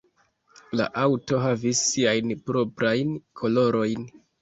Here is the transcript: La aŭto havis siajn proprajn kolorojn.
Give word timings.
La 0.79 0.87
aŭto 1.01 1.43
havis 1.45 1.83
siajn 1.91 2.35
proprajn 2.51 3.17
kolorojn. 3.45 4.13